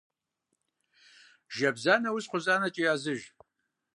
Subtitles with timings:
[1.55, 3.21] Жэбза нэужь кхъузанэкӀэ языж.